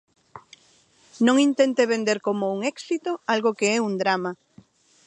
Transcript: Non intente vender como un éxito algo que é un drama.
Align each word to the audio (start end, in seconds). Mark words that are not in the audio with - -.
Non 1.25 1.35
intente 1.47 1.89
vender 1.93 2.17
como 2.27 2.45
un 2.55 2.59
éxito 2.73 3.11
algo 3.33 3.55
que 3.57 3.67
é 3.75 3.77
un 3.87 3.93
drama. 4.01 4.31